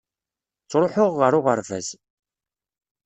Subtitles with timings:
[0.63, 1.87] Ttruḥuɣ ɣer uɣerbaz.